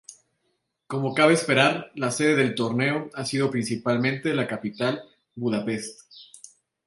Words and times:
Como 0.87 1.13
cabe 1.13 1.35
esperar, 1.35 1.91
la 1.93 2.09
sede 2.09 2.35
del 2.35 2.55
torneo 2.55 3.11
ha 3.13 3.23
sido 3.23 3.51
principalmente 3.51 4.33
la 4.33 4.47
capital, 4.47 5.03
Budapest. 5.35 6.01